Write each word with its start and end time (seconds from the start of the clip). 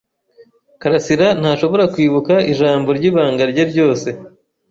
karasira 0.81 1.27
ntashobora 1.41 1.83
kwibuka 1.93 2.33
ijambo 2.51 2.89
ryibanga 2.97 3.43
rye 3.51 3.63
ryose, 3.71 4.09